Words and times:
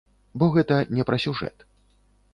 Бо 0.43 0.47
гэта 0.55 0.79
не 0.95 1.05
пра 1.11 1.21
сюжэт. 1.27 1.69